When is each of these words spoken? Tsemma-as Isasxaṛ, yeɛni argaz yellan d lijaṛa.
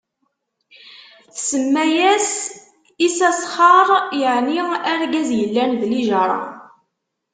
Tsemma-as 1.35 2.29
Isasxaṛ, 3.07 3.87
yeɛni 4.21 4.59
argaz 4.91 5.29
yellan 5.39 5.71
d 5.81 5.81
lijaṛa. 5.91 6.39